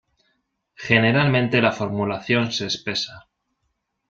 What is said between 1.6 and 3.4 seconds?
la formulación se espesa.